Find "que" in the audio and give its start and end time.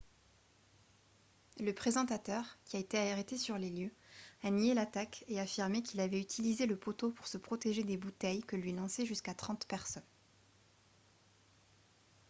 8.41-8.55